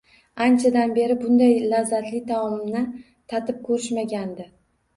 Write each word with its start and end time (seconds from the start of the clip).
Anchadan 0.45 0.93
beri 0.95 1.17
bunday 1.25 1.53
lazzatli 1.75 2.23
taomni 2.33 2.83
tatib 3.35 3.63
ko`rishmagandi 3.71 4.51